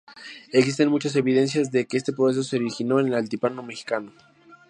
Existen 0.51 0.89
muchas 0.89 1.15
evidencias 1.15 1.69
de 1.69 1.85
que 1.85 1.95
este 1.95 2.11
proceso 2.11 2.41
se 2.41 2.55
originó 2.57 2.99
en 2.99 3.09
el 3.09 3.13
altiplano 3.13 3.61
mexicano. 3.61 4.11